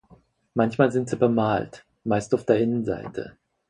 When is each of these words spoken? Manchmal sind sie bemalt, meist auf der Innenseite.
Manchmal 0.55 0.91
sind 0.91 1.11
sie 1.11 1.15
bemalt, 1.15 1.85
meist 2.05 2.33
auf 2.33 2.43
der 2.43 2.57
Innenseite. 2.59 3.37